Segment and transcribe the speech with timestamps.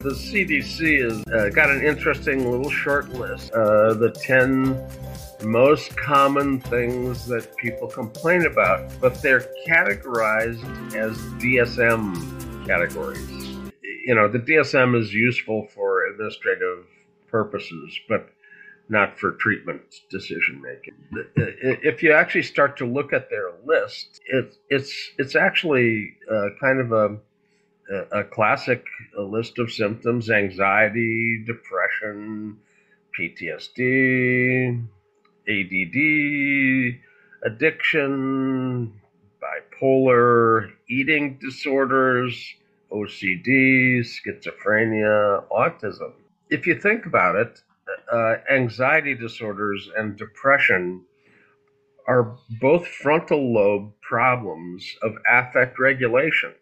[0.00, 3.50] The CDC has uh, got an interesting little short list.
[3.50, 4.80] Uh, the 10
[5.42, 10.62] most common things that people complain about, but they're categorized
[10.94, 13.28] as DSM categories.
[14.06, 16.86] You know, the DSM is useful for administrative
[17.26, 18.30] purposes, but
[18.88, 20.94] not for treatment decision making.
[21.34, 26.78] If you actually start to look at their list, it, it's it's actually uh, kind
[26.80, 27.18] of a
[28.12, 28.84] a classic
[29.16, 32.58] list of symptoms: anxiety, depression,
[33.18, 34.84] PTSD,
[35.48, 37.00] ADD,
[37.44, 38.92] addiction,
[39.42, 42.54] bipolar, eating disorders,
[42.90, 46.12] OCD, schizophrenia, autism.
[46.50, 47.62] If you think about it,
[48.12, 51.04] uh, anxiety disorders and depression
[52.06, 56.54] are both frontal lobe problems of affect regulation.